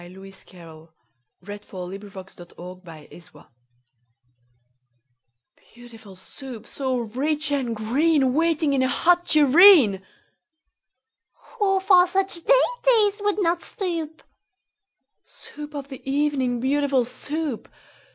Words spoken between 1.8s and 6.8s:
Soup BEAUTIFUL Soup,